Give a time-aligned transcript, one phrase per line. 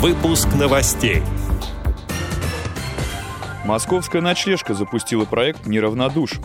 [0.00, 1.20] Выпуск новостей.
[3.66, 6.40] Московская ночлежка запустила проект «Неравнодуш».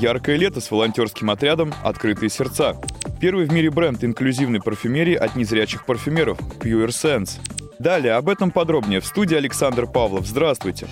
[0.00, 2.80] Яркое лето с волонтерским отрядом «Открытые сердца».
[3.20, 7.32] Первый в мире бренд инклюзивной парфюмерии от незрячих парфюмеров Pure Sense.
[7.78, 10.26] Далее об этом подробнее в студии Александр Павлов.
[10.26, 10.86] Здравствуйте.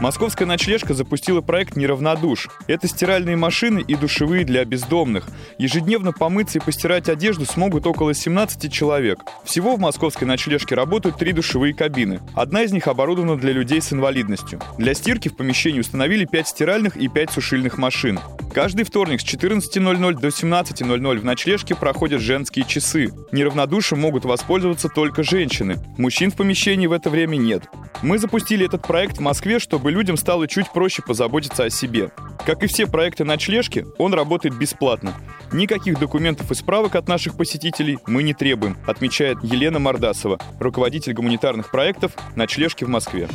[0.00, 2.48] Московская ночлежка запустила проект «Неравнодуш».
[2.66, 5.26] Это стиральные машины и душевые для бездомных.
[5.58, 9.20] Ежедневно помыться и постирать одежду смогут около 17 человек.
[9.44, 12.20] Всего в московской ночлежке работают три душевые кабины.
[12.34, 14.60] Одна из них оборудована для людей с инвалидностью.
[14.76, 18.20] Для стирки в помещении установили 5 стиральных и 5 сушильных машин.
[18.56, 23.12] Каждый вторник с 14.00 до 17.00 в ночлежке проходят женские часы.
[23.30, 25.76] Неравнодушием могут воспользоваться только женщины.
[25.98, 27.64] Мужчин в помещении в это время нет.
[28.00, 32.12] Мы запустили этот проект в Москве, чтобы людям стало чуть проще позаботиться о себе.
[32.46, 35.12] Как и все проекты ночлежки, он работает бесплатно.
[35.52, 41.70] Никаких документов и справок от наших посетителей мы не требуем, отмечает Елена Мордасова, руководитель гуманитарных
[41.70, 43.28] проектов «Ночлежки в Москве».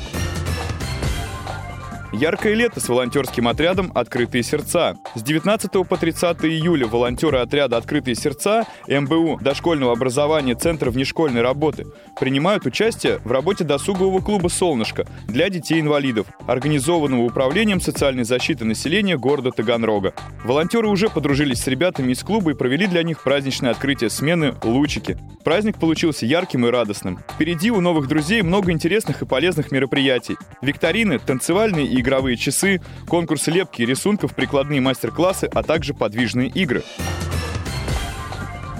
[2.14, 4.98] Яркое лето с волонтерским отрядом «Открытые сердца».
[5.16, 11.86] С 19 по 30 июля волонтеры отряда «Открытые сердца» МБУ дошкольного образования Центра внешкольной работы
[12.20, 19.52] принимают участие в работе досугового клуба «Солнышко» для детей-инвалидов, организованного Управлением социальной защиты населения города
[19.52, 20.14] Таганрога.
[20.44, 25.18] Волонтеры уже подружились с ребятами из клуба и провели для них праздничное открытие смены «Лучики».
[25.46, 27.20] Праздник получился ярким и радостным.
[27.34, 30.38] Впереди у новых друзей много интересных и полезных мероприятий.
[30.62, 36.84] Викторины, танцевальные и игровые часы, конкурсы лепки и рисунков, прикладные мастер-классы, а также подвижные игры.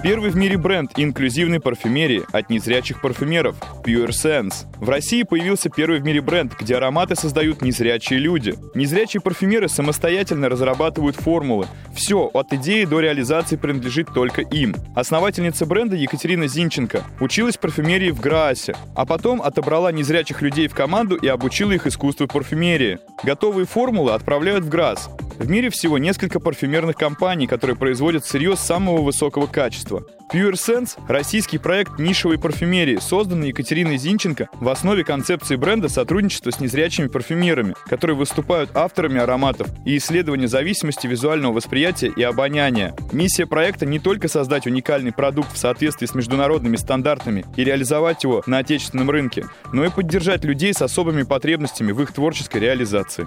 [0.02, 4.66] Первый в мире бренд инклюзивной парфюмерии от незрячих парфюмеров Pure Sense.
[4.78, 8.56] В России появился первый в мире бренд, где ароматы создают незрячие люди.
[8.74, 11.68] Незрячие парфюмеры самостоятельно разрабатывают формулы.
[11.94, 14.74] Все, от идеи до реализации принадлежит только им.
[14.96, 21.14] Основательница бренда Екатерина Зинченко училась парфюмерии в Граасе, а потом отобрала незрячих людей в команду
[21.14, 22.98] и обучила их искусству парфюмерии.
[23.22, 25.08] Готовые формулы отправляют в Грасс.
[25.42, 30.06] В мире всего несколько парфюмерных компаний, которые производят сырье самого высокого качества.
[30.32, 36.60] Pure Sense– российский проект нишевой парфюмерии, созданный Екатериной Зинченко в основе концепции бренда сотрудничества с
[36.60, 42.94] незрячими парфюмерами, которые выступают авторами ароматов и исследования зависимости визуального восприятия и обоняния.
[43.10, 48.44] Миссия проекта не только создать уникальный продукт в соответствии с международными стандартами и реализовать его
[48.46, 53.26] на отечественном рынке, но и поддержать людей с особыми потребностями в их творческой реализации.